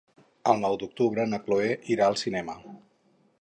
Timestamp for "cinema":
2.23-2.57